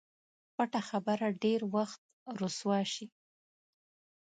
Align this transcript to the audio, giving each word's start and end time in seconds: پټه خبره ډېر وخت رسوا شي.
پټه 0.55 0.81
خبره 0.89 1.27
ډېر 1.43 1.59
وخت 1.75 2.01
رسوا 2.41 2.79
شي. 2.93 3.05